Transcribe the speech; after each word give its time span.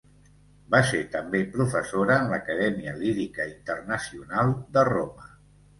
Va 0.75 0.79
ser 0.91 1.01
també 1.15 1.41
professora 1.57 2.17
en 2.23 2.33
l'Acadèmia 2.33 2.97
Lírica 3.05 3.49
Internacional 3.55 4.61
de 4.79 4.91
Roma. 4.95 5.33